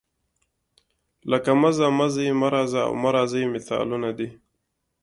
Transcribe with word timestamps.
لکه 1.31 1.51
مه 1.61 1.71
ځه، 1.77 1.87
مه 1.97 2.07
ځئ، 2.13 2.29
مه 2.39 2.47
راځه 2.53 2.79
او 2.87 2.93
مه 3.01 3.09
راځئ 3.15 3.43
مثالونه 3.53 4.09
دي. 4.17 4.29